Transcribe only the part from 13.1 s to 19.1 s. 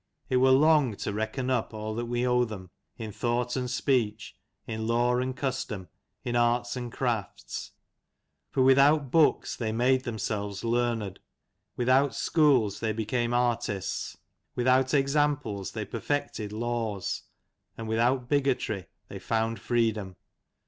artists; without examples, they perfected laws; and without bigotry,